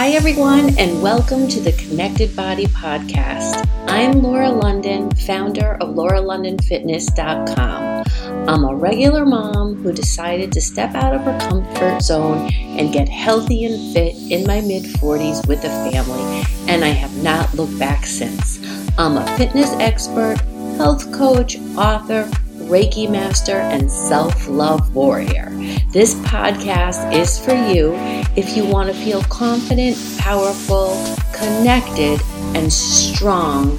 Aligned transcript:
Hi, 0.00 0.08
everyone, 0.12 0.78
and 0.78 1.02
welcome 1.02 1.46
to 1.48 1.60
the 1.60 1.72
Connected 1.72 2.34
Body 2.34 2.64
Podcast. 2.64 3.68
I'm 3.86 4.22
Laura 4.22 4.48
London, 4.48 5.10
founder 5.10 5.74
of 5.74 5.90
lauralondonfitness.com. 5.90 8.04
I'm 8.48 8.64
a 8.64 8.74
regular 8.74 9.26
mom 9.26 9.74
who 9.74 9.92
decided 9.92 10.52
to 10.52 10.60
step 10.62 10.94
out 10.94 11.14
of 11.14 11.20
her 11.24 11.38
comfort 11.38 12.00
zone 12.00 12.50
and 12.50 12.94
get 12.94 13.10
healthy 13.10 13.66
and 13.66 13.92
fit 13.92 14.16
in 14.32 14.46
my 14.46 14.62
mid 14.62 14.84
40s 14.84 15.46
with 15.46 15.64
a 15.64 15.90
family, 15.90 16.44
and 16.66 16.82
I 16.82 16.88
have 16.88 17.22
not 17.22 17.52
looked 17.52 17.78
back 17.78 18.06
since. 18.06 18.58
I'm 18.96 19.18
a 19.18 19.36
fitness 19.36 19.72
expert, 19.72 20.40
health 20.78 21.12
coach, 21.12 21.58
author, 21.76 22.26
Reiki 22.70 23.10
master, 23.10 23.56
and 23.56 23.90
self 23.90 24.46
love 24.46 24.94
warrior. 24.94 25.50
This 25.88 26.14
podcast 26.14 27.12
is 27.12 27.36
for 27.36 27.52
you 27.52 27.94
if 28.36 28.56
you 28.56 28.64
want 28.64 28.88
to 28.88 28.94
feel 28.94 29.22
confident, 29.24 29.98
powerful, 30.18 30.94
connected, 31.34 32.20
and 32.54 32.72
strong 32.72 33.76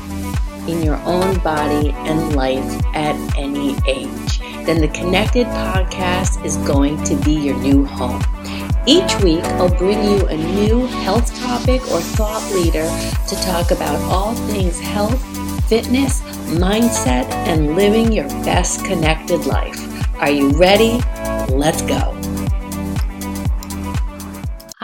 in 0.67 0.84
your 0.84 0.98
own 1.05 1.40
body 1.40 1.91
and 1.91 2.36
life 2.36 2.70
at 2.94 3.16
any 3.38 3.77
age. 3.88 4.40
Then 4.66 4.81
the 4.81 4.90
Connected 4.90 5.48
podcast 5.48 6.44
is 6.44 6.58
going 6.58 7.02
to 7.05 7.16
be 7.23 7.31
your 7.31 7.58
new 7.59 7.86
home. 7.86 8.22
Each 8.86 9.16
week, 9.23 9.44
I'll 9.55 9.73
bring 9.73 10.03
you 10.03 10.28
a 10.28 10.36
new 10.36 10.86
health 10.88 11.34
topic 11.39 11.81
or 11.92 12.02
thought 12.02 12.44
leader 12.52 12.89
to 13.30 13.36
talk 13.45 13.72
about 13.72 13.95
all 14.12 14.36
things 14.52 14.80
health, 14.81 15.22
fitness, 15.70 16.22
mindset, 16.52 17.30
and 17.48 17.76
living 17.76 18.12
your 18.12 18.28
best 18.44 18.86
connected 18.86 19.46
life. 19.46 19.80
Are 20.16 20.32
you 20.32 20.50
ready? 20.52 21.00
Let's 21.50 21.82
go. 21.82 22.20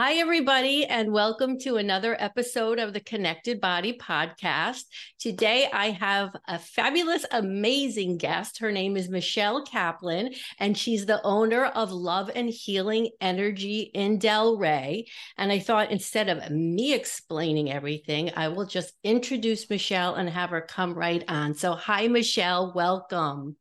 Hi, 0.08 0.14
everybody, 0.14 0.86
and 0.86 1.12
welcome 1.12 1.58
to 1.58 1.76
another 1.76 2.16
episode 2.18 2.78
of 2.78 2.94
the 2.94 3.00
Connected 3.00 3.60
Body 3.60 3.92
Podcast. 3.92 4.84
Today, 5.18 5.68
I 5.70 5.90
have 5.90 6.34
a 6.48 6.58
fabulous, 6.58 7.26
amazing 7.30 8.16
guest. 8.16 8.58
Her 8.58 8.72
name 8.72 8.96
is 8.96 9.10
Michelle 9.10 9.62
Kaplan, 9.66 10.32
and 10.58 10.78
she's 10.78 11.04
the 11.04 11.20
owner 11.24 11.66
of 11.66 11.92
Love 11.92 12.30
and 12.34 12.48
Healing 12.48 13.10
Energy 13.20 13.90
in 13.92 14.18
Delray. 14.18 15.04
And 15.36 15.52
I 15.52 15.58
thought 15.58 15.90
instead 15.90 16.30
of 16.30 16.50
me 16.50 16.94
explaining 16.94 17.70
everything, 17.70 18.30
I 18.34 18.48
will 18.48 18.64
just 18.64 18.94
introduce 19.04 19.68
Michelle 19.68 20.14
and 20.14 20.30
have 20.30 20.48
her 20.48 20.62
come 20.62 20.94
right 20.94 21.22
on. 21.28 21.52
So, 21.52 21.74
hi, 21.74 22.08
Michelle, 22.08 22.72
welcome. 22.74 23.56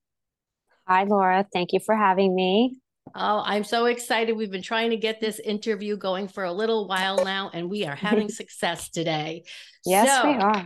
Hi, 0.88 1.04
Laura. 1.04 1.46
Thank 1.52 1.74
you 1.74 1.82
for 1.86 1.94
having 1.94 2.34
me. 2.34 2.80
Oh, 3.16 3.42
I'm 3.46 3.64
so 3.64 3.86
excited. 3.86 4.36
We've 4.36 4.52
been 4.52 4.62
trying 4.62 4.92
to 4.92 4.98
get 4.98 5.20
this 5.20 5.40
interview 5.40 5.98
going 5.98 6.28
for 6.28 6.44
a 6.44 6.52
little 6.52 6.88
while 6.88 7.24
now, 7.24 7.52
and 7.54 7.70
we 7.70 7.86
are 7.86 7.96
having 7.96 8.30
success 8.30 8.90
today. 8.90 9.44
Yes, 9.86 10.22
so, 10.22 10.32
we 10.32 10.38
are. 10.38 10.66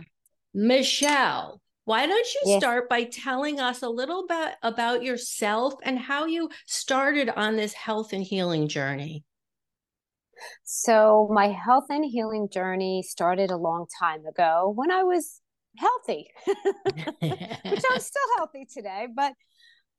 Michelle, 0.54 1.60
why 1.84 2.06
don't 2.06 2.34
you 2.34 2.40
yes. 2.46 2.60
start 2.60 2.88
by 2.88 3.04
telling 3.04 3.58
us 3.58 3.82
a 3.82 3.88
little 3.88 4.26
bit 4.26 4.54
about 4.62 5.02
yourself 5.02 5.74
and 5.82 5.98
how 5.98 6.26
you 6.26 6.50
started 6.66 7.28
on 7.30 7.56
this 7.56 7.72
health 7.72 8.12
and 8.12 8.22
healing 8.22 8.68
journey? 8.68 9.24
So, 10.64 11.28
my 11.32 11.48
health 11.48 11.86
and 11.88 12.04
healing 12.04 12.48
journey 12.50 13.02
started 13.02 13.50
a 13.50 13.56
long 13.56 13.86
time 14.00 14.26
ago 14.26 14.72
when 14.74 14.90
I 14.90 15.02
was 15.02 15.40
healthy, 15.76 16.28
which 16.46 17.82
I'm 17.90 18.00
still 18.00 18.28
healthy 18.36 18.66
today, 18.72 19.06
but 19.14 19.32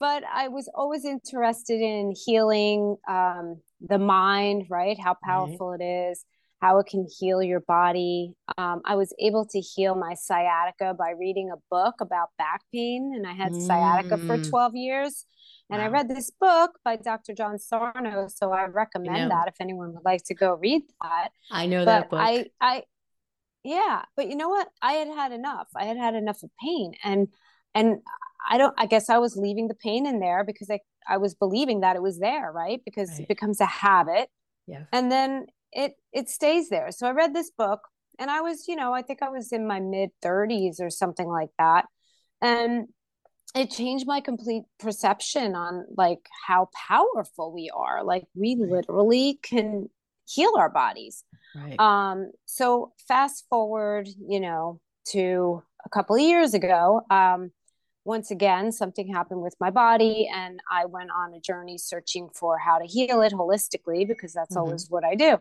but 0.03 0.25
I 0.29 0.49
was 0.49 0.69
always 0.75 1.05
interested 1.05 1.79
in 1.79 2.13
healing 2.25 2.97
um, 3.07 3.61
the 3.79 3.97
mind, 3.97 4.65
right? 4.69 4.99
How 5.01 5.15
powerful 5.23 5.69
right. 5.69 5.79
it 5.79 6.09
is, 6.11 6.25
how 6.61 6.79
it 6.79 6.87
can 6.87 7.07
heal 7.17 7.41
your 7.41 7.61
body. 7.61 8.33
Um, 8.57 8.81
I 8.83 8.95
was 8.95 9.15
able 9.17 9.45
to 9.45 9.61
heal 9.61 9.95
my 9.95 10.13
sciatica 10.15 10.93
by 10.93 11.11
reading 11.11 11.51
a 11.53 11.55
book 11.71 12.01
about 12.01 12.31
back 12.37 12.63
pain, 12.73 13.13
and 13.15 13.25
I 13.25 13.31
had 13.31 13.53
mm. 13.53 13.65
sciatica 13.65 14.17
for 14.17 14.37
mm. 14.37 14.49
12 14.49 14.75
years. 14.75 15.25
And 15.69 15.79
wow. 15.79 15.85
I 15.85 15.89
read 15.89 16.09
this 16.09 16.31
book 16.31 16.71
by 16.83 16.97
Dr. 16.97 17.33
John 17.33 17.57
Sarno, 17.57 18.27
so 18.27 18.51
I 18.51 18.65
recommend 18.65 19.31
that 19.31 19.47
if 19.47 19.55
anyone 19.61 19.93
would 19.93 20.03
like 20.03 20.25
to 20.25 20.33
go 20.33 20.55
read 20.55 20.81
that. 21.01 21.29
I 21.49 21.65
know 21.65 21.85
but 21.85 21.85
that 21.85 22.09
book. 22.09 22.19
I, 22.19 22.47
I, 22.59 22.83
yeah, 23.63 24.01
but 24.17 24.27
you 24.27 24.35
know 24.35 24.49
what? 24.49 24.67
I 24.81 24.95
had 24.95 25.07
had 25.07 25.31
enough. 25.31 25.69
I 25.77 25.85
had 25.85 25.95
had 25.95 26.13
enough 26.13 26.43
of 26.43 26.49
pain, 26.61 26.91
and 27.05 27.29
and 27.75 27.97
I 28.49 28.57
don't 28.57 28.73
I 28.77 28.85
guess 28.85 29.09
I 29.09 29.17
was 29.17 29.35
leaving 29.35 29.67
the 29.67 29.75
pain 29.75 30.05
in 30.05 30.19
there 30.19 30.43
because 30.43 30.69
I 30.69 30.79
I 31.07 31.17
was 31.17 31.33
believing 31.33 31.81
that 31.81 31.95
it 31.95 32.01
was 32.01 32.19
there, 32.19 32.51
right? 32.51 32.81
Because 32.85 33.09
right. 33.11 33.21
it 33.21 33.27
becomes 33.27 33.61
a 33.61 33.65
habit. 33.65 34.29
Yeah. 34.67 34.83
And 34.91 35.11
then 35.11 35.47
it 35.71 35.93
it 36.11 36.29
stays 36.29 36.69
there. 36.69 36.91
So 36.91 37.07
I 37.07 37.11
read 37.11 37.33
this 37.33 37.51
book 37.51 37.81
and 38.19 38.29
I 38.29 38.41
was, 38.41 38.67
you 38.67 38.75
know, 38.75 38.93
I 38.93 39.01
think 39.01 39.21
I 39.21 39.29
was 39.29 39.51
in 39.51 39.67
my 39.67 39.79
mid 39.79 40.11
30s 40.23 40.79
or 40.79 40.89
something 40.89 41.27
like 41.27 41.49
that. 41.57 41.85
And 42.41 42.87
it 43.55 43.69
changed 43.69 44.07
my 44.07 44.19
complete 44.19 44.63
perception 44.79 45.55
on 45.55 45.85
like 45.95 46.27
how 46.47 46.69
powerful 46.87 47.53
we 47.53 47.71
are. 47.75 48.03
Like 48.03 48.25
we 48.35 48.55
right. 48.59 48.69
literally 48.69 49.39
can 49.43 49.89
heal 50.27 50.53
our 50.57 50.69
bodies. 50.69 51.23
Right. 51.55 51.79
Um 51.79 52.31
so 52.45 52.93
fast 53.07 53.45
forward, 53.49 54.07
you 54.27 54.39
know, 54.39 54.79
to 55.09 55.63
a 55.85 55.89
couple 55.89 56.15
of 56.15 56.21
years 56.21 56.53
ago, 56.53 57.01
um 57.09 57.51
once 58.05 58.31
again, 58.31 58.71
something 58.71 59.11
happened 59.11 59.41
with 59.41 59.55
my 59.59 59.69
body, 59.69 60.29
and 60.33 60.59
I 60.69 60.85
went 60.85 61.09
on 61.11 61.33
a 61.33 61.39
journey 61.39 61.77
searching 61.77 62.29
for 62.33 62.57
how 62.57 62.79
to 62.79 62.85
heal 62.85 63.21
it 63.21 63.33
holistically 63.33 64.07
because 64.07 64.33
that's 64.33 64.55
mm-hmm. 64.55 64.65
always 64.65 64.89
what 64.89 65.03
I 65.05 65.15
do. 65.15 65.37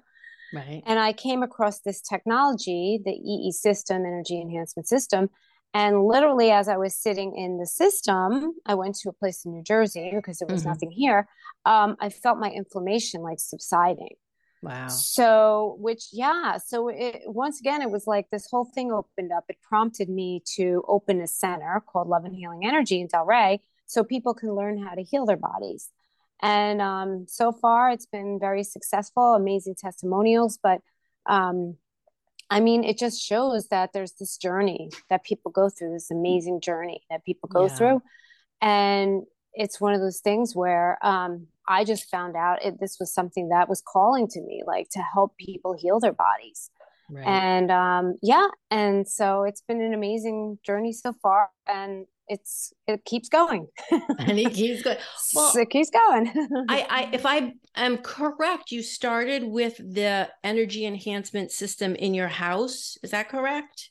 Right. 0.52 0.82
And 0.86 0.98
I 0.98 1.12
came 1.12 1.42
across 1.42 1.80
this 1.80 2.00
technology, 2.00 3.00
the 3.04 3.12
EE 3.12 3.52
system, 3.52 4.04
energy 4.04 4.40
enhancement 4.40 4.86
system. 4.86 5.30
And 5.74 6.04
literally, 6.04 6.50
as 6.50 6.68
I 6.68 6.76
was 6.76 6.94
sitting 6.94 7.34
in 7.34 7.56
the 7.56 7.66
system, 7.66 8.52
I 8.66 8.74
went 8.74 8.96
to 8.96 9.08
a 9.08 9.12
place 9.12 9.44
in 9.46 9.52
New 9.52 9.62
Jersey 9.62 10.12
because 10.14 10.38
there 10.38 10.48
was 10.48 10.60
mm-hmm. 10.60 10.68
nothing 10.68 10.90
here. 10.90 11.26
Um, 11.64 11.96
I 11.98 12.10
felt 12.10 12.38
my 12.38 12.50
inflammation 12.50 13.22
like 13.22 13.40
subsiding. 13.40 14.16
Wow. 14.62 14.88
So, 14.88 15.76
which, 15.80 16.06
yeah. 16.12 16.58
So, 16.58 16.88
it, 16.88 17.22
once 17.26 17.58
again, 17.58 17.82
it 17.82 17.90
was 17.90 18.06
like 18.06 18.30
this 18.30 18.48
whole 18.48 18.64
thing 18.64 18.92
opened 18.92 19.32
up. 19.32 19.44
It 19.48 19.56
prompted 19.60 20.08
me 20.08 20.42
to 20.54 20.84
open 20.86 21.20
a 21.20 21.26
center 21.26 21.82
called 21.86 22.08
Love 22.08 22.24
and 22.24 22.34
Healing 22.34 22.64
Energy 22.64 23.00
in 23.00 23.08
Delray 23.08 23.58
so 23.86 24.04
people 24.04 24.34
can 24.34 24.54
learn 24.54 24.78
how 24.78 24.94
to 24.94 25.02
heal 25.02 25.26
their 25.26 25.36
bodies. 25.36 25.90
And 26.40 26.80
um, 26.80 27.26
so 27.28 27.52
far, 27.52 27.90
it's 27.90 28.06
been 28.06 28.38
very 28.40 28.64
successful, 28.64 29.34
amazing 29.34 29.76
testimonials. 29.76 30.58
But 30.62 30.80
um, 31.26 31.76
I 32.50 32.60
mean, 32.60 32.84
it 32.84 32.98
just 32.98 33.22
shows 33.22 33.68
that 33.68 33.92
there's 33.92 34.12
this 34.12 34.36
journey 34.36 34.90
that 35.08 35.24
people 35.24 35.52
go 35.52 35.68
through, 35.68 35.92
this 35.92 36.10
amazing 36.10 36.60
journey 36.60 37.02
that 37.10 37.24
people 37.24 37.48
go 37.48 37.66
yeah. 37.66 37.74
through. 37.74 38.02
And 38.60 39.22
it's 39.54 39.80
one 39.80 39.94
of 39.94 40.00
those 40.00 40.20
things 40.20 40.54
where 40.54 40.98
um, 41.02 41.46
I 41.68 41.84
just 41.84 42.10
found 42.10 42.36
out 42.36 42.64
it, 42.64 42.80
this 42.80 42.96
was 42.98 43.12
something 43.12 43.48
that 43.48 43.68
was 43.68 43.82
calling 43.86 44.28
to 44.28 44.40
me, 44.40 44.62
like 44.66 44.88
to 44.90 45.00
help 45.14 45.36
people 45.36 45.74
heal 45.78 46.00
their 46.00 46.12
bodies. 46.12 46.70
Right. 47.10 47.26
And 47.26 47.70
um, 47.70 48.14
yeah, 48.22 48.48
and 48.70 49.06
so 49.06 49.42
it's 49.42 49.60
been 49.60 49.82
an 49.82 49.92
amazing 49.92 50.58
journey 50.64 50.92
so 50.92 51.12
far, 51.12 51.50
and 51.66 52.06
it's 52.28 52.72
it 52.86 53.04
keeps 53.04 53.28
going. 53.28 53.66
and 54.18 54.38
it 54.38 54.54
keeps 54.54 54.82
going. 54.82 54.96
Well, 55.34 55.52
it 55.56 55.70
keeps 55.70 55.90
going. 55.90 56.32
I, 56.68 56.86
I, 56.90 57.10
if 57.12 57.26
I 57.26 57.52
am 57.76 57.98
correct, 57.98 58.70
you 58.70 58.82
started 58.82 59.44
with 59.44 59.76
the 59.76 60.30
energy 60.42 60.86
enhancement 60.86 61.50
system 61.50 61.94
in 61.96 62.14
your 62.14 62.28
house. 62.28 62.96
Is 63.02 63.10
that 63.10 63.28
correct? 63.28 63.90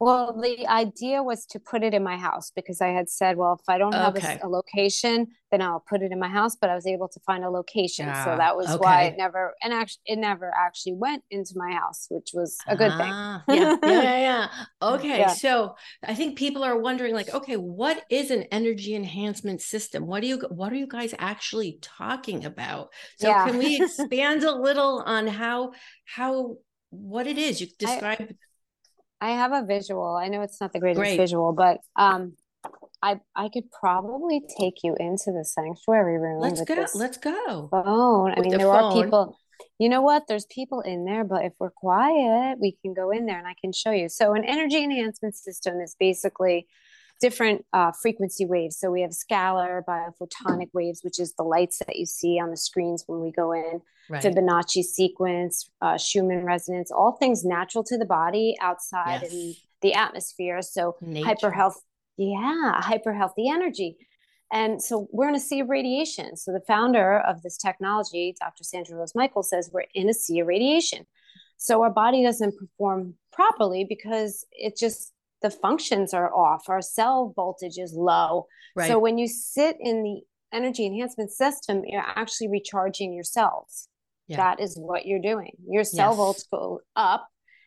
Well, 0.00 0.32
the 0.40 0.66
idea 0.66 1.22
was 1.22 1.44
to 1.50 1.60
put 1.60 1.82
it 1.82 1.92
in 1.92 2.02
my 2.02 2.16
house 2.16 2.50
because 2.56 2.80
I 2.80 2.88
had 2.88 3.10
said, 3.10 3.36
well, 3.36 3.58
if 3.60 3.68
I 3.68 3.76
don't 3.76 3.92
have 3.92 4.16
okay. 4.16 4.38
a, 4.42 4.46
a, 4.46 4.48
location, 4.48 5.26
then 5.50 5.60
I'll 5.60 5.84
put 5.86 6.00
it 6.00 6.10
in 6.10 6.18
my 6.18 6.28
house. 6.28 6.56
But 6.56 6.70
I 6.70 6.74
was 6.74 6.86
able 6.86 7.08
to 7.08 7.20
find 7.20 7.44
a 7.44 7.50
location, 7.50 8.06
yeah. 8.06 8.24
so 8.24 8.34
that 8.38 8.56
was 8.56 8.68
okay. 8.70 8.78
why 8.78 9.02
it 9.04 9.18
never 9.18 9.54
and 9.62 9.74
actually 9.74 10.00
it 10.06 10.18
never 10.18 10.50
actually 10.58 10.94
went 10.94 11.22
into 11.30 11.52
my 11.54 11.72
house, 11.72 12.06
which 12.08 12.30
was 12.32 12.56
a 12.66 12.76
good 12.76 12.92
thing. 12.92 13.12
Ah, 13.12 13.44
yeah, 13.48 13.76
yeah, 13.82 14.02
yeah. 14.02 14.48
Okay, 14.82 15.18
yeah. 15.18 15.34
so 15.34 15.74
I 16.02 16.14
think 16.14 16.38
people 16.38 16.64
are 16.64 16.78
wondering, 16.78 17.14
like, 17.14 17.34
okay, 17.34 17.56
what 17.56 18.02
is 18.08 18.30
an 18.30 18.44
energy 18.44 18.94
enhancement 18.94 19.60
system? 19.60 20.06
What 20.06 20.22
do 20.22 20.28
you 20.28 20.38
what 20.48 20.72
are 20.72 20.76
you 20.76 20.86
guys 20.86 21.14
actually 21.18 21.78
talking 21.82 22.46
about? 22.46 22.88
So 23.18 23.30
can 23.30 23.58
we 23.58 23.76
expand 23.82 24.44
a 24.44 24.54
little 24.54 25.02
on 25.04 25.26
how 25.26 25.72
how 26.06 26.56
what 26.88 27.26
it 27.26 27.36
is 27.36 27.60
you 27.60 27.66
describe? 27.78 28.18
I, 28.20 28.34
I 29.20 29.30
have 29.30 29.52
a 29.52 29.64
visual. 29.64 30.16
I 30.16 30.28
know 30.28 30.42
it's 30.42 30.60
not 30.60 30.72
the 30.72 30.80
greatest 30.80 31.00
Great. 31.00 31.16
visual, 31.18 31.52
but 31.52 31.78
um, 31.96 32.34
I 33.02 33.20
I 33.34 33.48
could 33.48 33.70
probably 33.70 34.42
take 34.58 34.82
you 34.82 34.96
into 34.98 35.32
the 35.32 35.44
sanctuary 35.44 36.18
room. 36.18 36.40
Let's 36.40 36.62
go. 36.62 36.86
Let's 36.94 37.18
go. 37.18 37.68
Phone. 37.70 38.32
I 38.32 38.40
mean, 38.40 38.50
the 38.50 38.58
there 38.58 38.66
phone. 38.66 38.84
are 38.84 39.02
people. 39.02 39.38
You 39.78 39.88
know 39.88 40.02
what? 40.02 40.24
There's 40.26 40.46
people 40.46 40.80
in 40.80 41.04
there, 41.04 41.24
but 41.24 41.44
if 41.44 41.52
we're 41.58 41.70
quiet, 41.70 42.58
we 42.60 42.76
can 42.82 42.94
go 42.94 43.10
in 43.10 43.26
there 43.26 43.38
and 43.38 43.46
I 43.46 43.54
can 43.60 43.72
show 43.72 43.90
you. 43.90 44.08
So, 44.08 44.34
an 44.34 44.44
energy 44.44 44.82
enhancement 44.82 45.36
system 45.36 45.80
is 45.80 45.96
basically 45.98 46.66
different 47.20 47.64
uh, 47.72 47.92
frequency 47.92 48.46
waves. 48.46 48.78
So 48.78 48.90
we 48.90 49.02
have 49.02 49.10
scalar 49.10 49.82
biophotonic 49.84 50.68
waves, 50.72 51.02
which 51.02 51.20
is 51.20 51.34
the 51.34 51.42
lights 51.42 51.78
that 51.86 51.96
you 51.96 52.06
see 52.06 52.40
on 52.40 52.50
the 52.50 52.56
screens 52.56 53.04
when 53.06 53.20
we 53.20 53.30
go 53.30 53.52
in. 53.52 53.80
Right. 54.08 54.22
Fibonacci 54.22 54.82
sequence, 54.82 55.70
uh, 55.80 55.96
Schumann 55.96 56.44
resonance, 56.44 56.90
all 56.90 57.12
things 57.12 57.44
natural 57.44 57.84
to 57.84 57.96
the 57.96 58.04
body 58.04 58.56
outside 58.60 59.20
yes. 59.22 59.32
in 59.32 59.54
the 59.82 59.94
atmosphere. 59.94 60.62
So 60.62 60.96
Nature. 61.00 61.26
hyper 61.26 61.50
health, 61.52 61.80
yeah, 62.16 62.80
hyper 62.80 63.14
healthy 63.14 63.48
energy. 63.48 63.96
And 64.52 64.82
so 64.82 65.06
we're 65.12 65.28
in 65.28 65.36
a 65.36 65.40
sea 65.40 65.60
of 65.60 65.68
radiation. 65.68 66.36
So 66.36 66.52
the 66.52 66.62
founder 66.66 67.20
of 67.20 67.42
this 67.42 67.56
technology, 67.56 68.34
Dr. 68.40 68.64
Sandra 68.64 68.96
Rose 68.96 69.14
Michael, 69.14 69.44
says 69.44 69.70
we're 69.72 69.84
in 69.94 70.08
a 70.08 70.14
sea 70.14 70.40
of 70.40 70.48
radiation. 70.48 71.06
So 71.56 71.82
our 71.82 71.90
body 71.90 72.24
doesn't 72.24 72.58
perform 72.58 73.14
properly 73.32 73.84
because 73.88 74.44
it 74.50 74.76
just 74.76 75.12
the 75.42 75.50
functions 75.50 76.12
are 76.14 76.32
off. 76.32 76.68
Our 76.68 76.82
cell 76.82 77.32
voltage 77.34 77.78
is 77.78 77.94
low. 77.94 78.46
Right. 78.76 78.88
So 78.88 78.98
when 78.98 79.18
you 79.18 79.26
sit 79.26 79.76
in 79.80 80.02
the 80.02 80.20
energy 80.52 80.86
enhancement 80.86 81.32
system, 81.32 81.82
you're 81.86 82.02
actually 82.02 82.48
recharging 82.48 83.12
your 83.12 83.24
cells. 83.24 83.88
Yeah. 84.26 84.36
That 84.36 84.60
is 84.60 84.76
what 84.78 85.06
you're 85.06 85.20
doing. 85.20 85.52
Your 85.66 85.84
cell 85.84 86.10
yes. 86.10 86.16
volts 86.16 86.46
go 86.52 86.80
up 86.94 87.26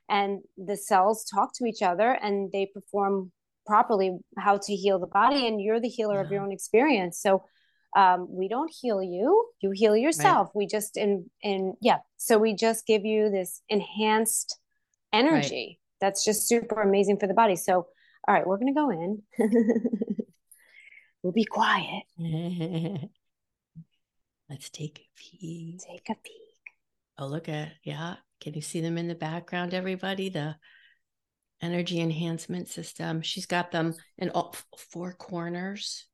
and 0.10 0.40
the 0.58 0.78
cells 0.78 1.26
talk 1.26 1.52
to 1.56 1.66
each 1.66 1.82
other 1.82 2.12
and 2.12 2.52
they 2.52 2.70
perform 2.74 3.32
properly 3.66 4.18
how 4.38 4.58
to 4.58 4.76
heal 4.76 5.00
the 5.00 5.08
body 5.08 5.48
and 5.48 5.62
you're 5.62 5.80
the 5.80 5.90
healer 5.90 6.16
yeah. 6.16 6.22
of 6.22 6.32
your 6.32 6.44
own 6.44 6.52
experience 6.52 7.18
so 7.18 7.46
um, 7.96 8.28
we 8.30 8.50
don't 8.50 8.74
heal 8.82 9.02
you 9.02 9.46
you 9.62 9.72
heal 9.72 9.96
yourself 9.96 10.48
right. 10.48 10.56
we 10.56 10.68
just 10.68 10.98
in 10.98 11.30
in 11.42 11.74
yeah 11.80 12.00
so 12.18 12.38
we 12.38 12.54
just 12.54 12.86
give 12.86 13.06
you 13.06 13.30
this 13.30 13.62
enhanced 13.70 14.60
energy. 15.14 15.80
That's 16.04 16.26
just 16.26 16.48
super 16.48 16.82
amazing 16.82 17.18
for 17.18 17.28
the 17.28 17.34
body 17.34 17.56
so 17.56 17.88
all 18.28 18.34
right 18.34 18.46
we're 18.46 18.58
gonna 18.58 18.74
go 18.74 18.90
in 18.90 19.22
we'll 21.24 21.34
be 21.34 21.46
quiet 21.46 22.04
let's 24.50 24.70
take 24.70 25.00
a 25.00 25.08
peek 25.16 25.80
take 25.80 26.10
a 26.10 26.16
peek 26.16 26.34
oh 27.18 27.28
look 27.28 27.48
at 27.50 27.72
yeah 27.84 28.16
can 28.42 28.54
you 28.54 28.62
see 28.62 28.82
them 28.82 28.98
in 28.98 29.08
the 29.08 29.16
background 29.16 29.74
everybody 29.74 30.30
the 30.30 30.56
energy 31.64 32.02
enhancement 32.02 32.68
system. 32.68 33.22
She's 33.22 33.46
got 33.46 33.72
them 33.72 33.96
in 34.18 34.30
all 34.32 34.54
four 34.78 35.14
corners. 35.14 36.06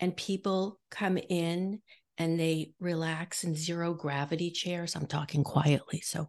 And 0.00 0.16
people 0.16 0.80
come 0.90 1.16
in 1.16 1.80
and 2.18 2.38
they 2.38 2.72
relax 2.80 3.44
in 3.44 3.54
zero 3.54 3.94
gravity 3.94 4.50
chairs. 4.50 4.96
I'm 4.96 5.06
talking 5.06 5.44
quietly. 5.44 6.00
So, 6.00 6.28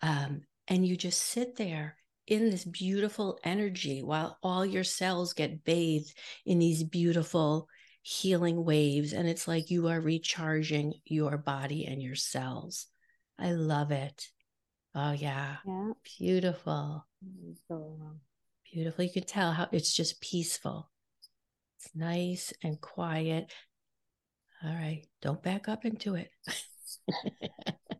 um, 0.00 0.42
and 0.68 0.86
you 0.86 0.96
just 0.96 1.20
sit 1.20 1.56
there 1.56 1.96
in 2.26 2.50
this 2.50 2.64
beautiful 2.64 3.38
energy 3.44 4.02
while 4.02 4.38
all 4.42 4.64
your 4.64 4.84
cells 4.84 5.32
get 5.32 5.64
bathed 5.64 6.14
in 6.46 6.58
these 6.58 6.84
beautiful 6.84 7.68
healing 8.02 8.64
waves. 8.64 9.12
And 9.12 9.28
it's 9.28 9.48
like 9.48 9.70
you 9.70 9.88
are 9.88 10.00
recharging 10.00 10.94
your 11.04 11.38
body 11.38 11.86
and 11.86 12.02
your 12.02 12.14
cells. 12.14 12.86
I 13.38 13.52
love 13.52 13.90
it. 13.90 14.28
Oh, 14.94 15.12
yeah. 15.12 15.56
Yeah. 15.66 15.92
Beautiful. 16.18 17.06
So 17.68 17.98
beautiful. 18.72 19.04
You 19.04 19.12
can 19.12 19.24
tell 19.24 19.52
how 19.52 19.68
it's 19.72 19.94
just 19.94 20.20
peaceful. 20.20 20.90
It's 21.78 21.90
nice 21.94 22.52
and 22.62 22.80
quiet. 22.80 23.52
All 24.64 24.72
right. 24.72 25.06
Don't 25.20 25.42
back 25.42 25.68
up 25.68 25.84
into 25.84 26.14
it. 26.14 26.30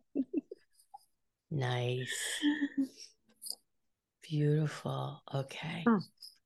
nice. 1.51 2.13
Beautiful. 4.33 5.21
Okay. 5.31 5.83
Oh, 5.87 5.99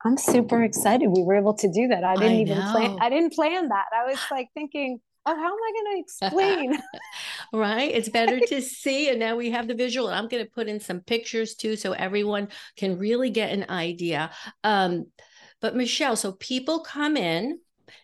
I'm 0.04 0.18
super 0.18 0.62
excited. 0.62 1.08
We 1.08 1.24
were 1.24 1.38
able 1.38 1.54
to 1.54 1.72
do 1.72 1.88
that. 1.88 2.04
I 2.04 2.16
didn't 2.16 2.32
I 2.32 2.42
even 2.42 2.62
plan. 2.62 2.98
I 3.00 3.10
didn't 3.10 3.32
plan 3.32 3.70
that. 3.70 3.86
I 3.96 4.10
was 4.10 4.20
like 4.32 4.50
thinking, 4.54 5.00
oh, 5.26 5.34
how 5.34 5.46
am 5.46 5.54
I 5.54 5.72
going 5.72 5.96
to 5.96 6.02
explain? 6.02 6.84
right. 7.54 7.90
It's 7.90 8.10
better 8.10 8.42
to 8.42 8.62
see. 8.62 9.10
And 9.10 9.22
now 9.22 9.38
we 9.38 9.52
have 9.52 9.70
the 9.70 9.74
visual. 9.74 10.10
I'm 10.10 10.28
going 10.28 10.44
to 10.44 10.52
put 10.52 10.68
in 10.68 10.82
some 10.82 11.00
pictures 11.00 11.56
too, 11.56 11.78
so 11.78 11.94
everyone 11.94 12.50
can 12.76 12.98
really 12.98 13.30
get 13.30 13.54
an 13.54 13.68
idea. 13.70 14.32
Um, 14.66 15.06
but 15.62 15.74
Michelle, 15.74 16.18
so 16.18 16.34
people 16.34 16.82
come 16.82 17.16
in, 17.16 17.58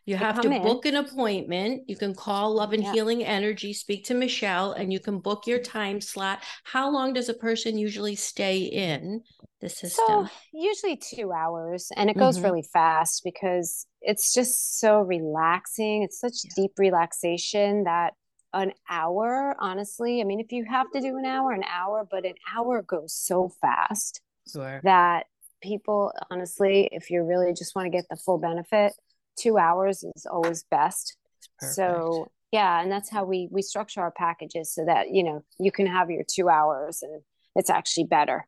you 0.06 0.16
have 0.16 0.42
to 0.42 0.50
book 0.50 0.86
in. 0.86 0.96
an 0.96 1.06
appointment. 1.06 1.84
You 1.88 1.96
can 1.96 2.14
call 2.14 2.56
Love 2.56 2.74
and 2.74 2.84
Healing 2.84 3.24
Energy, 3.24 3.74
speak 3.74 4.06
to 4.06 4.14
Michelle, 4.14 4.74
and 4.74 4.92
you 4.92 5.00
can 5.00 5.20
book 5.20 5.48
your 5.48 5.60
time 5.60 6.02
slot. 6.02 6.44
How 6.64 6.92
long 6.92 7.14
does 7.14 7.30
a 7.30 7.34
person 7.34 7.78
usually 7.78 8.16
stay 8.16 8.60
in 8.60 9.22
the 9.62 9.70
system? 9.70 10.06
So, 10.08 10.28
usually 10.54 10.98
two 10.98 11.32
hours, 11.32 11.92
and 11.96 12.10
it 12.10 12.18
goes 12.18 12.38
mm-hmm. 12.38 12.46
really 12.46 12.66
fast 12.74 13.22
because 13.24 13.88
it's 14.02 14.34
just 14.34 14.80
so 14.80 15.00
relaxing. 15.00 16.04
It's 16.04 16.20
such 16.20 16.38
yeah. 16.44 16.64
deep 16.64 16.72
relaxation 16.78 17.86
that 17.86 18.14
an 18.54 18.72
hour, 18.90 19.56
honestly, 19.60 20.22
I 20.22 20.26
mean, 20.26 20.40
if 20.40 20.52
you 20.52 20.66
have 20.70 20.90
to 20.92 21.02
do 21.02 21.18
an 21.18 21.26
hour, 21.26 21.52
an 21.52 21.64
hour, 21.64 22.08
but 22.10 22.26
an 22.26 22.36
hour 22.56 22.82
goes 22.84 23.14
so 23.14 23.50
fast 23.62 24.22
sure. 24.52 24.80
that 24.84 25.26
people, 25.62 26.12
honestly, 26.30 26.90
if 26.92 27.10
you 27.10 27.24
really 27.24 27.54
just 27.54 27.76
want 27.76 27.88
to 27.88 27.90
get 27.90 28.06
the 28.10 28.16
full 28.16 28.38
benefit, 28.38 28.94
two 29.38 29.58
hours 29.58 30.04
is 30.04 30.26
always 30.26 30.64
best. 30.70 31.18
So 31.60 32.28
yeah, 32.52 32.82
and 32.82 32.92
that's 32.92 33.10
how 33.10 33.26
we 33.26 33.48
we 33.52 33.62
structure 33.62 34.02
our 34.02 34.12
packages 34.12 34.72
so 34.72 34.86
that 34.86 35.10
you 35.12 35.24
know 35.24 35.44
you 35.60 35.72
can 35.72 35.88
have 35.88 36.12
your 36.12 36.24
two 36.24 36.50
hours 36.50 37.02
and 37.02 37.22
it's 37.56 37.70
actually 37.70 38.06
better. 38.06 38.48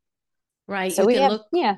Right. 0.68 0.92
So 0.92 1.04
you 1.04 1.08
we 1.08 1.16
have 1.16 1.32
look, 1.32 1.46
yeah. 1.52 1.78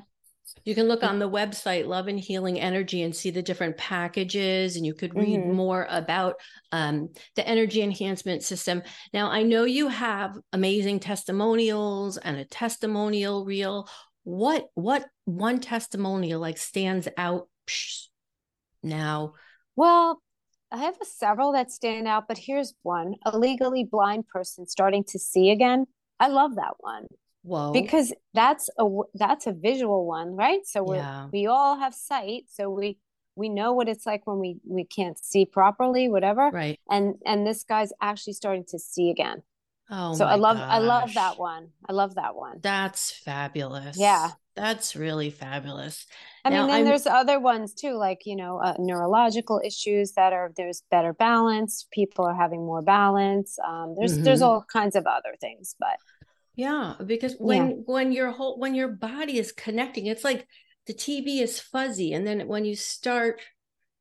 You 0.64 0.74
can 0.74 0.88
look 0.88 1.02
on 1.02 1.18
the 1.18 1.28
website 1.28 1.86
Love 1.86 2.08
and 2.08 2.18
Healing 2.18 2.58
Energy 2.58 3.02
and 3.02 3.14
see 3.14 3.30
the 3.30 3.42
different 3.42 3.76
packages, 3.76 4.76
and 4.76 4.84
you 4.84 4.94
could 4.94 5.14
read 5.14 5.40
mm-hmm. 5.40 5.52
more 5.52 5.86
about 5.90 6.36
um, 6.72 7.10
the 7.36 7.46
energy 7.46 7.82
enhancement 7.82 8.42
system. 8.42 8.82
Now, 9.12 9.30
I 9.30 9.42
know 9.42 9.64
you 9.64 9.88
have 9.88 10.36
amazing 10.52 11.00
testimonials 11.00 12.16
and 12.16 12.36
a 12.36 12.44
testimonial 12.44 13.44
reel. 13.44 13.88
What 14.24 14.66
what 14.74 15.06
one 15.24 15.60
testimonial 15.60 16.40
like 16.40 16.58
stands 16.58 17.08
out 17.16 17.48
now? 18.88 19.34
Well, 19.76 20.20
I 20.70 20.78
have 20.78 20.96
several 21.02 21.52
that 21.52 21.70
stand 21.70 22.06
out, 22.06 22.28
but 22.28 22.38
here's 22.38 22.74
one 22.82 23.14
a 23.24 23.36
legally 23.36 23.84
blind 23.84 24.26
person 24.28 24.66
starting 24.66 25.04
to 25.04 25.18
see 25.18 25.50
again. 25.50 25.86
I 26.20 26.28
love 26.28 26.56
that 26.56 26.74
one. 26.78 27.06
Whoa. 27.42 27.72
Because 27.72 28.12
that's 28.34 28.68
a 28.78 28.86
that's 29.14 29.46
a 29.46 29.52
visual 29.52 30.06
one, 30.06 30.36
right? 30.36 30.60
So 30.64 30.82
we 30.82 30.96
yeah. 30.96 31.28
we 31.32 31.46
all 31.46 31.78
have 31.78 31.94
sight, 31.94 32.44
so 32.48 32.68
we 32.68 32.98
we 33.36 33.48
know 33.48 33.72
what 33.72 33.88
it's 33.88 34.04
like 34.04 34.26
when 34.26 34.38
we 34.38 34.58
we 34.66 34.84
can't 34.84 35.18
see 35.18 35.46
properly, 35.46 36.08
whatever. 36.08 36.50
Right. 36.52 36.78
And 36.90 37.14
and 37.24 37.46
this 37.46 37.64
guy's 37.64 37.92
actually 38.02 38.34
starting 38.34 38.64
to 38.68 38.78
see 38.78 39.10
again. 39.10 39.42
Oh, 39.90 40.14
so 40.14 40.26
I 40.26 40.34
love 40.34 40.58
gosh. 40.58 40.70
I 40.70 40.78
love 40.78 41.14
that 41.14 41.38
one. 41.38 41.68
I 41.88 41.92
love 41.92 42.16
that 42.16 42.34
one. 42.36 42.58
That's 42.62 43.10
fabulous. 43.10 43.96
Yeah. 43.96 44.30
That's 44.54 44.94
really 44.94 45.30
fabulous. 45.30 46.06
I 46.44 46.50
now, 46.50 46.62
mean, 46.62 46.68
then 46.68 46.80
I'm... 46.80 46.84
there's 46.84 47.06
other 47.06 47.40
ones 47.40 47.74
too, 47.74 47.94
like 47.94 48.26
you 48.26 48.36
know, 48.36 48.58
uh, 48.58 48.74
neurological 48.78 49.60
issues 49.64 50.12
that 50.12 50.32
are 50.32 50.52
there's 50.56 50.82
better 50.90 51.12
balance. 51.12 51.86
People 51.92 52.24
are 52.24 52.34
having 52.34 52.66
more 52.66 52.82
balance. 52.82 53.56
Um, 53.66 53.94
there's 53.98 54.14
mm-hmm. 54.14 54.24
there's 54.24 54.42
all 54.42 54.64
kinds 54.70 54.96
of 54.96 55.06
other 55.06 55.36
things, 55.40 55.76
but 55.78 55.96
yeah, 56.56 56.94
because 57.06 57.36
when 57.38 57.68
yeah. 57.68 57.76
when 57.86 58.12
your 58.12 58.32
whole 58.32 58.58
when 58.58 58.74
your 58.74 58.88
body 58.88 59.38
is 59.38 59.52
connecting, 59.52 60.06
it's 60.06 60.24
like 60.24 60.46
the 60.86 60.94
TV 60.94 61.40
is 61.40 61.60
fuzzy, 61.60 62.12
and 62.12 62.26
then 62.26 62.48
when 62.48 62.64
you 62.64 62.74
start 62.74 63.40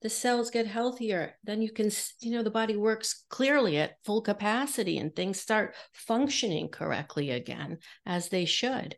the 0.02 0.10
cells 0.10 0.52
get 0.52 0.68
healthier 0.68 1.34
then 1.44 1.62
you 1.62 1.72
can 1.72 1.90
you 2.22 2.32
know 2.32 2.44
the 2.44 2.52
body 2.52 2.76
works 2.76 3.26
clearly 3.30 3.78
at 3.78 3.96
full 4.06 4.22
capacity 4.22 4.98
and 4.98 5.16
things 5.16 5.40
start 5.40 5.76
functioning 5.94 6.70
correctly 6.70 7.32
again 7.32 7.78
as 8.06 8.30
they 8.30 8.46
should. 8.46 8.96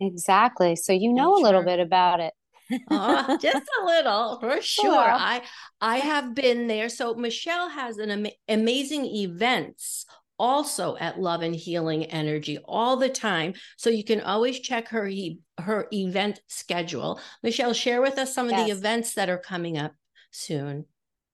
Exactly. 0.00 0.76
So 0.76 0.92
you 0.92 1.12
know 1.12 1.34
a 1.36 1.42
little 1.42 1.64
bit 1.64 1.80
about 1.80 2.20
it. 2.20 2.32
Uh, 2.88 3.36
just 3.38 3.66
a 3.82 3.84
little 3.84 4.38
for 4.38 4.60
sure. 4.62 4.94
I 4.96 5.42
i 5.80 5.96
have 5.96 6.36
been 6.36 6.68
there. 6.68 6.88
So 6.88 7.14
michelle 7.14 7.68
has 7.68 7.98
an 7.98 8.10
am- 8.10 8.32
amazing 8.46 9.06
events 9.06 10.06
also 10.38 10.96
at 10.96 11.20
love 11.20 11.42
and 11.42 11.54
healing 11.54 12.04
energy 12.04 12.58
all 12.64 12.96
the 12.96 13.08
time. 13.08 13.54
So 13.76 13.90
you 13.90 14.04
can 14.04 14.20
always 14.20 14.60
check 14.60 14.88
her 14.88 15.10
her 15.58 15.88
event 15.92 16.40
schedule. 16.46 17.20
Michelle 17.42 17.72
share 17.72 18.00
with 18.00 18.18
us 18.18 18.34
some 18.34 18.46
of 18.46 18.52
yes. 18.52 18.66
the 18.66 18.72
events 18.72 19.14
that 19.14 19.28
are 19.28 19.38
coming 19.38 19.76
up 19.76 19.92
soon. 20.30 20.86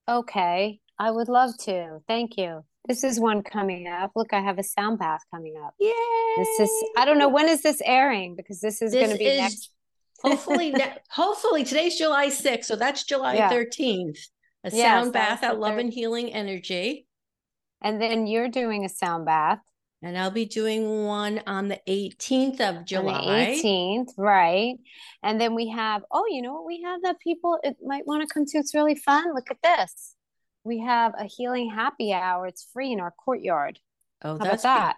Okay, 0.08 0.80
I 0.98 1.10
would 1.10 1.28
love 1.28 1.56
to. 1.58 2.00
Thank 2.06 2.36
you. 2.36 2.64
This 2.86 3.02
is 3.02 3.18
one 3.18 3.42
coming 3.42 3.88
up. 3.88 4.12
Look, 4.14 4.32
I 4.32 4.40
have 4.40 4.58
a 4.58 4.62
sound 4.62 4.98
bath 4.98 5.22
coming 5.34 5.56
up. 5.64 5.74
Yay! 5.80 5.92
This 6.36 6.60
is 6.60 6.70
I 6.96 7.04
don't 7.04 7.18
know 7.18 7.28
when 7.28 7.48
is 7.48 7.62
this 7.62 7.82
airing 7.84 8.36
because 8.36 8.60
this 8.60 8.80
is 8.80 8.94
going 8.94 9.10
to 9.10 9.16
be 9.16 9.26
is, 9.26 9.38
next. 9.38 9.70
hopefully, 10.22 10.70
ne- 10.70 10.96
hopefully 11.10 11.64
today's 11.64 11.98
July 11.98 12.28
6th, 12.28 12.64
so 12.64 12.76
that's 12.76 13.04
July 13.04 13.34
yeah. 13.34 13.50
13th. 13.50 14.18
A 14.64 14.70
sound 14.70 15.12
bath 15.12 15.44
at 15.44 15.60
Love 15.60 15.78
and 15.78 15.92
Healing 15.92 16.32
Energy. 16.32 17.06
And 17.82 18.00
then 18.00 18.26
you're 18.26 18.48
doing 18.48 18.84
a 18.84 18.88
sound 18.88 19.24
bath. 19.26 19.60
And 20.06 20.16
I'll 20.16 20.30
be 20.30 20.44
doing 20.44 21.04
one 21.04 21.40
on 21.48 21.66
the 21.66 21.80
18th 21.88 22.60
of 22.60 22.84
July. 22.84 23.12
On 23.12 23.24
the 23.24 23.60
18th, 23.60 24.12
right. 24.16 24.76
And 25.24 25.40
then 25.40 25.56
we 25.56 25.70
have, 25.70 26.04
oh, 26.12 26.26
you 26.30 26.42
know 26.42 26.54
what 26.54 26.64
we 26.64 26.80
have 26.82 27.02
that 27.02 27.18
people 27.18 27.58
it 27.64 27.76
might 27.84 28.06
want 28.06 28.22
to 28.22 28.32
come 28.32 28.46
to? 28.46 28.58
It's 28.58 28.72
really 28.72 28.94
fun. 28.94 29.34
Look 29.34 29.50
at 29.50 29.56
this. 29.64 30.14
We 30.62 30.78
have 30.78 31.12
a 31.18 31.24
healing 31.24 31.72
happy 31.74 32.12
hour. 32.12 32.46
It's 32.46 32.68
free 32.72 32.92
in 32.92 33.00
our 33.00 33.10
courtyard. 33.10 33.80
Oh, 34.22 34.38
How 34.38 34.44
that's 34.44 34.62
about 34.62 34.78
that? 34.78 34.96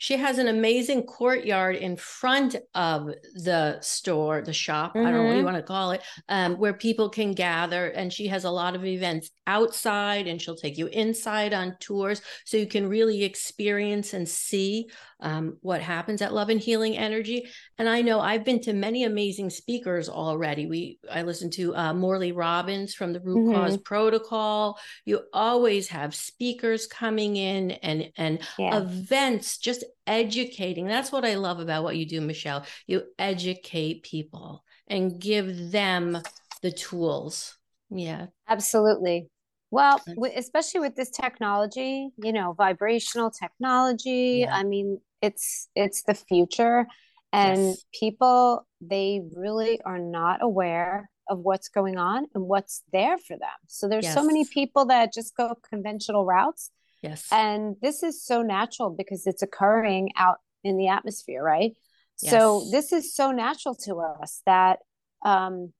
She 0.00 0.16
has 0.16 0.38
an 0.38 0.48
amazing 0.48 1.02
courtyard 1.02 1.76
in 1.76 1.94
front 1.94 2.56
of 2.74 3.10
the 3.34 3.78
store, 3.82 4.40
the 4.40 4.50
shop, 4.50 4.94
mm-hmm. 4.94 5.06
I 5.06 5.10
don't 5.10 5.18
know 5.18 5.24
what 5.24 5.30
you 5.32 5.36
mm-hmm. 5.36 5.44
want 5.44 5.56
to 5.58 5.62
call 5.62 5.90
it, 5.90 6.00
um, 6.30 6.56
where 6.56 6.72
people 6.72 7.10
can 7.10 7.32
gather. 7.32 7.88
And 7.88 8.10
she 8.10 8.26
has 8.28 8.44
a 8.44 8.50
lot 8.50 8.74
of 8.74 8.86
events 8.86 9.30
outside 9.46 10.26
and 10.26 10.40
she'll 10.40 10.56
take 10.56 10.78
you 10.78 10.86
inside 10.86 11.52
on 11.52 11.76
tours 11.80 12.22
so 12.46 12.56
you 12.56 12.66
can 12.66 12.88
really 12.88 13.24
experience 13.24 14.14
and 14.14 14.26
see 14.26 14.88
um, 15.22 15.58
what 15.60 15.80
happens 15.80 16.22
at 16.22 16.32
Love 16.32 16.48
and 16.48 16.60
Healing 16.60 16.96
Energy. 16.96 17.48
And 17.78 17.88
I 17.88 18.02
know 18.02 18.20
I've 18.20 18.44
been 18.44 18.60
to 18.62 18.72
many 18.72 19.04
amazing 19.04 19.50
speakers 19.50 20.08
already. 20.08 20.66
We 20.66 20.98
I 21.10 21.22
listened 21.22 21.52
to 21.54 21.74
uh, 21.74 21.94
Morley 21.94 22.32
Robbins 22.32 22.94
from 22.94 23.12
the 23.12 23.20
Root 23.20 23.38
mm-hmm. 23.38 23.54
Cause 23.54 23.76
Protocol. 23.78 24.78
You 25.04 25.22
always 25.32 25.88
have 25.88 26.14
speakers 26.14 26.86
coming 26.86 27.36
in 27.36 27.72
and 27.72 28.10
and 28.16 28.40
yeah. 28.58 28.78
events 28.78 29.58
just 29.58 29.84
educating. 30.06 30.86
That's 30.86 31.12
what 31.12 31.24
I 31.24 31.34
love 31.34 31.60
about 31.60 31.84
what 31.84 31.96
you 31.96 32.06
do, 32.06 32.20
Michelle. 32.20 32.64
You 32.86 33.04
educate 33.18 34.02
people 34.02 34.64
and 34.86 35.20
give 35.20 35.70
them 35.70 36.18
the 36.62 36.72
tools. 36.72 37.56
Yeah, 37.90 38.26
absolutely. 38.48 39.28
Well, 39.70 40.02
especially 40.36 40.80
with 40.80 40.96
this 40.96 41.10
technology, 41.10 42.10
you 42.16 42.32
know, 42.32 42.54
vibrational 42.54 43.30
technology. 43.30 44.40
Yeah. 44.40 44.54
I 44.54 44.64
mean, 44.64 45.00
it's 45.22 45.68
it's 45.74 46.02
the 46.02 46.14
future 46.14 46.86
and 47.32 47.60
yes. 47.60 47.84
people 47.98 48.66
they 48.80 49.20
really 49.36 49.80
are 49.84 49.98
not 49.98 50.42
aware 50.42 51.10
of 51.28 51.38
what's 51.38 51.68
going 51.68 51.96
on 51.96 52.26
and 52.34 52.44
what's 52.44 52.82
there 52.92 53.18
for 53.18 53.36
them 53.36 53.48
so 53.68 53.88
there's 53.88 54.04
yes. 54.04 54.14
so 54.14 54.24
many 54.24 54.44
people 54.52 54.86
that 54.86 55.12
just 55.12 55.36
go 55.36 55.54
conventional 55.68 56.24
routes 56.24 56.70
yes 57.02 57.26
and 57.30 57.76
this 57.82 58.02
is 58.02 58.24
so 58.24 58.42
natural 58.42 58.90
because 58.90 59.26
it's 59.26 59.42
occurring 59.42 60.10
out 60.16 60.38
in 60.64 60.76
the 60.76 60.88
atmosphere 60.88 61.42
right 61.42 61.72
yes. 62.20 62.32
so 62.32 62.66
this 62.70 62.92
is 62.92 63.14
so 63.14 63.30
natural 63.30 63.74
to 63.74 63.96
us 63.96 64.42
that 64.46 64.78
um 65.24 65.72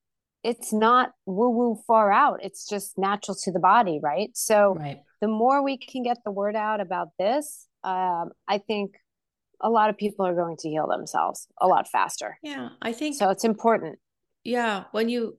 it's 0.43 0.73
not 0.73 1.11
woo 1.25 1.49
woo 1.49 1.81
far 1.85 2.11
out 2.11 2.39
it's 2.43 2.67
just 2.67 2.97
natural 2.97 3.35
to 3.35 3.51
the 3.51 3.59
body 3.59 3.99
right 4.01 4.29
so 4.33 4.75
right. 4.75 5.01
the 5.21 5.27
more 5.27 5.63
we 5.63 5.77
can 5.77 6.03
get 6.03 6.17
the 6.25 6.31
word 6.31 6.55
out 6.55 6.81
about 6.81 7.09
this 7.19 7.67
um, 7.83 8.31
i 8.47 8.57
think 8.57 8.95
a 9.61 9.69
lot 9.69 9.89
of 9.89 9.97
people 9.97 10.25
are 10.25 10.35
going 10.35 10.57
to 10.57 10.69
heal 10.69 10.87
themselves 10.87 11.47
a 11.59 11.67
lot 11.67 11.87
faster. 11.87 12.37
Yeah, 12.41 12.69
I 12.81 12.91
think 12.93 13.15
so. 13.15 13.29
It's 13.29 13.43
important. 13.43 13.99
Yeah, 14.43 14.85
when 14.91 15.09
you 15.09 15.37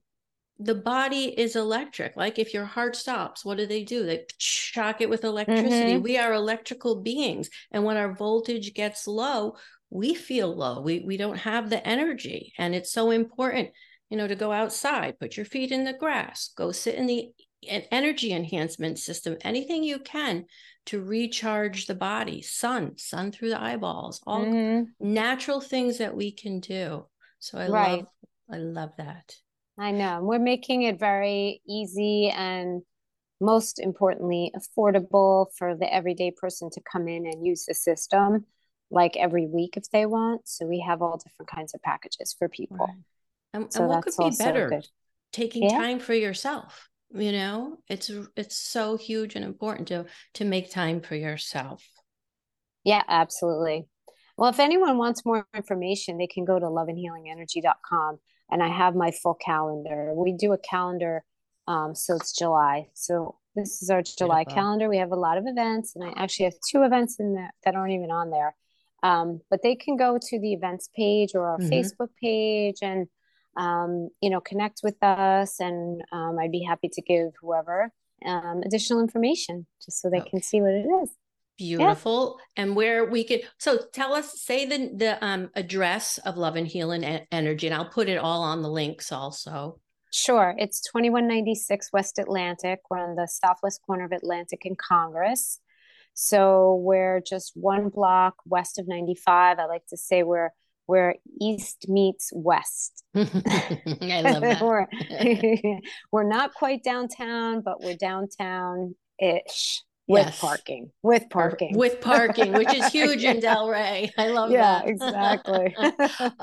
the 0.59 0.75
body 0.76 1.25
is 1.25 1.56
electric. 1.56 2.16
Like 2.16 2.38
if 2.38 2.54
your 2.54 2.64
heart 2.64 2.94
stops, 2.94 3.44
what 3.44 3.59
do 3.59 3.66
they 3.66 3.82
do? 3.82 4.06
They 4.06 4.26
shock 4.38 5.00
it 5.00 5.11
with 5.11 5.25
electricity. 5.25 5.94
Mm-hmm. 5.94 6.02
We 6.02 6.18
are 6.18 6.32
electrical 6.32 7.02
beings, 7.02 7.50
and 7.73 7.85
when 7.85 7.97
our 7.97 8.14
voltage 8.14 8.73
gets 8.75 9.09
low, 9.09 9.56
we 9.90 10.14
feel 10.14 10.54
low. 10.54 10.80
We 10.80 11.00
we 11.00 11.16
don't 11.16 11.38
have 11.38 11.68
the 11.68 11.85
energy, 11.87 12.52
and 12.59 12.75
it's 12.75 12.92
so 12.92 13.11
important, 13.11 13.71
you 14.12 14.19
know, 14.19 14.28
to 14.28 14.37
go 14.37 14.52
outside, 14.52 15.19
put 15.19 15.38
your 15.38 15.47
feet 15.47 15.73
in 15.73 15.85
the 15.85 15.95
grass, 15.95 16.50
go 16.54 16.71
sit 16.71 16.97
in 16.97 17.07
the 17.07 17.33
an 17.66 17.83
energy 17.90 18.35
enhancement 18.35 18.99
system, 18.99 19.38
anything 19.40 19.83
you 19.83 19.99
can 20.00 20.45
to 20.85 21.00
recharge 21.00 21.87
the 21.87 21.95
body, 21.95 22.42
sun, 22.42 22.99
sun 22.99 23.33
through 23.33 23.49
the 23.49 23.59
eyeballs, 23.61 24.21
all 24.26 24.45
mm-hmm. 24.45 24.83
natural 25.00 25.62
things 25.62 25.97
that 25.97 26.14
we 26.14 26.31
can 26.31 26.61
do. 26.61 27.07
So 27.38 27.57
I 27.57 27.69
right. 27.69 27.90
love 28.00 28.07
I 28.52 28.57
love 28.59 28.90
that. 28.99 29.35
I 29.78 29.92
know. 29.92 30.21
We're 30.23 30.38
making 30.38 30.83
it 30.83 30.99
very 30.99 31.62
easy 31.66 32.28
and 32.28 32.83
most 33.40 33.78
importantly 33.78 34.52
affordable 34.54 35.47
for 35.57 35.75
the 35.75 35.90
everyday 35.90 36.33
person 36.33 36.69
to 36.73 36.83
come 36.83 37.09
in 37.09 37.25
and 37.25 37.47
use 37.47 37.64
the 37.64 37.73
system 37.73 38.45
like 38.90 39.16
every 39.16 39.47
week 39.47 39.78
if 39.78 39.90
they 39.90 40.04
want. 40.04 40.47
So 40.47 40.66
we 40.66 40.85
have 40.87 41.00
all 41.00 41.16
different 41.16 41.49
kinds 41.49 41.73
of 41.73 41.81
packages 41.81 42.37
for 42.38 42.50
people. 42.50 42.76
Right. 42.76 42.97
And, 43.52 43.73
so 43.73 43.80
and 43.80 43.88
what 43.88 44.04
could 44.04 44.14
be 44.18 44.37
better? 44.37 44.68
Good. 44.68 44.87
Taking 45.32 45.64
yeah. 45.64 45.78
time 45.78 45.99
for 45.99 46.14
yourself 46.14 46.88
you 47.14 47.32
know 47.32 47.78
it's 47.88 48.11
it's 48.37 48.56
so 48.56 48.97
huge 48.97 49.35
and 49.35 49.44
important 49.44 49.88
to 49.88 50.06
to 50.35 50.44
make 50.44 50.71
time 50.71 51.00
for 51.00 51.14
yourself 51.14 51.85
yeah 52.85 53.02
absolutely 53.09 53.87
well 54.37 54.50
if 54.50 54.59
anyone 54.59 54.97
wants 54.99 55.25
more 55.25 55.47
information 55.54 56.16
they 56.16 56.26
can 56.26 56.44
go 56.44 56.59
to 56.59 56.66
loveandhealingenergy.com 56.66 58.18
and 58.50 58.62
i 58.62 58.68
have 58.68 58.94
my 58.94 59.11
full 59.11 59.35
calendar 59.35 60.12
we 60.14 60.32
do 60.32 60.52
a 60.52 60.59
calendar 60.59 61.25
um, 61.68 61.94
so 61.94 62.16
it's 62.16 62.37
july 62.37 62.88
so 62.94 63.37
this 63.54 63.82
is 63.82 63.90
our 63.90 64.02
july 64.02 64.44
Beautiful. 64.44 64.62
calendar 64.62 64.88
we 64.88 64.99
have 64.99 65.12
a 65.12 65.16
lot 65.16 65.38
of 65.38 65.44
events 65.47 65.94
and 65.94 66.04
i 66.04 66.12
actually 66.16 66.47
have 66.47 66.54
two 66.71 66.82
events 66.82 67.21
in 67.21 67.35
there 67.35 67.52
that 67.64 67.75
aren't 67.75 67.92
even 67.92 68.11
on 68.11 68.30
there 68.30 68.54
um, 69.04 69.40
but 69.50 69.62
they 69.64 69.75
can 69.75 69.97
go 69.97 70.16
to 70.16 70.40
the 70.40 70.52
events 70.52 70.88
page 70.94 71.35
or 71.35 71.47
our 71.47 71.59
mm-hmm. 71.59 71.73
facebook 71.73 72.11
page 72.21 72.78
and 72.82 73.06
um, 73.56 74.09
you 74.21 74.30
know, 74.30 74.40
connect 74.40 74.80
with 74.82 75.02
us, 75.02 75.61
and 75.61 76.02
um, 76.12 76.38
I'd 76.38 76.52
be 76.52 76.62
happy 76.62 76.88
to 76.92 77.02
give 77.02 77.32
whoever 77.40 77.92
um, 78.25 78.62
additional 78.64 79.00
information 79.00 79.66
just 79.85 80.00
so 80.00 80.11
they 80.11 80.21
okay. 80.21 80.30
can 80.30 80.42
see 80.42 80.61
what 80.61 80.73
it 80.73 80.87
is. 81.02 81.11
Beautiful. 81.59 82.38
Yeah. 82.56 82.62
And 82.62 82.76
where 82.76 83.04
we 83.04 83.25
could, 83.25 83.42
so 83.59 83.78
tell 83.92 84.14
us, 84.14 84.40
say 84.40 84.64
the 84.64 84.92
the 84.97 85.25
um, 85.25 85.50
address 85.54 86.18
of 86.18 86.37
Love 86.37 86.56
and 86.56 86.66
Healing 86.66 87.04
Energy, 87.04 87.66
and 87.66 87.75
I'll 87.75 87.90
put 87.90 88.09
it 88.09 88.18
all 88.18 88.42
on 88.42 88.62
the 88.62 88.71
links 88.71 89.12
also. 89.12 89.78
Sure. 90.12 90.54
It's 90.59 90.82
2196 90.82 91.90
West 91.92 92.18
Atlantic. 92.18 92.80
We're 92.90 92.99
on 92.99 93.16
the 93.16 93.26
southwest 93.26 93.80
corner 93.87 94.04
of 94.04 94.12
Atlantic 94.12 94.66
and 94.66 94.76
Congress. 94.76 95.59
So 96.14 96.75
we're 96.82 97.23
just 97.26 97.52
one 97.54 97.88
block 97.88 98.35
west 98.44 98.78
of 98.78 98.87
95. 98.87 99.59
I 99.59 99.64
like 99.64 99.87
to 99.87 99.97
say 99.97 100.23
we're 100.23 100.50
where 100.92 101.14
east 101.40 101.87
meets 101.88 102.30
west. 102.34 103.02
I 103.14 104.20
love 104.20 104.42
that. 104.42 104.61
we're, 104.61 104.87
we're 106.12 106.28
not 106.28 106.52
quite 106.52 106.84
downtown, 106.84 107.62
but 107.62 107.80
we're 107.80 107.96
downtown 107.96 108.94
ish 109.18 109.80
with 110.06 110.26
yes. 110.26 110.40
parking 110.40 110.90
with 111.02 111.30
parking 111.30 111.78
with 111.78 112.00
parking 112.00 112.52
which 112.52 112.75
is 112.75 112.88
huge 112.88 113.22
in 113.22 113.38
delray 113.38 114.11
i 114.18 114.26
love 114.26 114.50
yeah, 114.50 114.80
that 114.80 114.87
yeah 114.87 114.90
exactly 114.90 115.76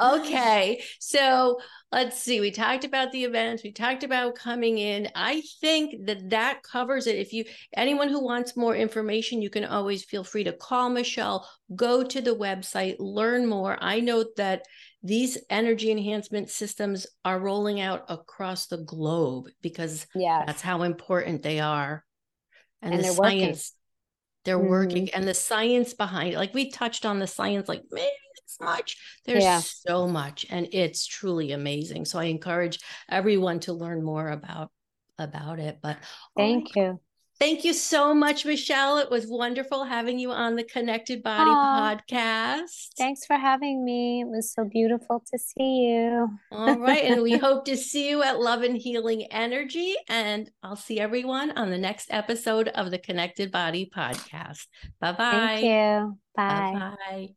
okay 0.01 0.82
so 0.98 1.60
let's 1.91 2.22
see 2.22 2.39
we 2.39 2.51
talked 2.51 2.84
about 2.84 3.12
the 3.12 3.24
events 3.24 3.63
we 3.63 3.72
talked 3.72 4.03
about 4.03 4.36
coming 4.36 4.77
in. 4.77 5.10
I 5.15 5.41
think 5.60 6.05
that 6.05 6.29
that 6.29 6.62
covers 6.63 7.08
it. 7.08 7.15
If 7.15 7.34
you 7.34 7.46
anyone 7.75 8.10
who 8.10 8.24
wants 8.24 8.55
more 8.55 8.75
information 8.75 9.41
you 9.41 9.50
can 9.50 9.65
always 9.65 10.03
feel 10.03 10.24
free 10.24 10.43
to 10.43 10.53
call 10.53 10.89
michelle 10.89 11.50
go 11.75 12.03
to 12.03 12.22
the 12.22 12.36
website 12.36 12.96
learn 13.00 13.46
more. 13.46 13.77
I 13.81 14.00
know 14.00 14.25
that 14.38 14.63
these 15.01 15.38
energy 15.50 15.91
enhancement 15.91 16.50
systems 16.50 17.08
are 17.25 17.39
rolling 17.39 17.79
out 17.79 18.05
across 18.10 18.67
the 18.67 18.77
globe 18.77 19.46
because 19.62 20.05
yeah 20.13 20.43
that's 20.46 20.62
how 20.62 20.84
important 20.84 21.41
they 21.41 21.60
are. 21.60 22.05
And, 22.81 22.93
and 22.93 23.03
the 23.03 23.10
science 23.10 23.17
working. 23.17 24.46
they're 24.46 24.60
mm-hmm. 24.60 24.69
working 24.69 25.10
and 25.13 25.27
the 25.27 25.34
science 25.34 25.93
behind 25.93 26.34
it 26.34 26.38
like 26.38 26.53
we 26.53 26.69
touched 26.72 27.05
on 27.05 27.19
the 27.19 27.27
science 27.27 27.67
like 27.67 27.84
maybe 27.91 28.08
much 28.62 28.98
there's 29.25 29.44
yeah. 29.44 29.60
so 29.62 30.08
much 30.08 30.46
and 30.50 30.68
it's 30.72 31.06
truly 31.06 31.51
amazing 31.51 32.06
so 32.06 32.20
i 32.20 32.25
encourage 32.25 32.79
everyone 33.10 33.60
to 33.60 33.74
learn 33.74 34.03
more 34.03 34.29
about 34.29 34.72
about 35.18 35.60
it 35.60 35.79
but 35.82 35.98
thank 36.36 36.68
oh 36.77 36.82
you 36.82 37.00
Thank 37.39 37.63
you 37.63 37.72
so 37.72 38.13
much, 38.13 38.46
Michelle. 38.46 38.98
It 38.98 39.10
was 39.10 39.25
wonderful 39.25 39.86
having 39.86 40.20
you 40.20 40.32
on 40.32 40.58
the 40.58 40.63
Connected 40.65 41.24
Body 41.24 41.50
Aww. 41.50 42.01
podcast. 42.01 42.89
Thanks 42.98 43.25
for 43.25 43.38
having 43.38 43.86
me. 43.86 44.22
It 44.22 44.27
was 44.27 44.51
so 44.51 44.65
beautiful 44.65 45.24
to 45.32 45.39
see 45.39 45.88
you. 45.88 46.27
All 46.51 46.77
right. 46.77 47.06
and 47.06 47.22
we 47.22 47.38
hope 47.38 47.63
to 47.65 47.77
see 47.77 48.10
you 48.10 48.24
at 48.24 48.41
Love 48.41 48.63
and 48.63 48.75
Healing 48.75 49.24
Energy. 49.32 49.96
And 50.10 50.51
I'll 50.62 50.75
see 50.75 51.00
everyone 51.00 51.51
on 51.51 51.70
the 51.70 51.77
next 51.77 52.08
episode 52.12 52.68
of 52.68 52.91
the 52.91 53.00
Connected 53.00 53.53
Body 53.53 53.89
podcast. 53.96 54.68
Bye 55.00 55.13
bye. 55.13 55.32
Thank 55.32 55.63
you. 55.63 56.18
Bye. 56.36 56.91
Bye. 57.10 57.29